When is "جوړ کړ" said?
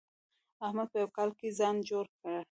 1.89-2.35